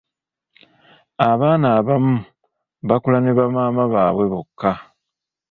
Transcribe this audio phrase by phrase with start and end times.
[1.29, 2.15] Abaana abamu
[2.87, 4.71] bakula ne bamaama baawe bokka.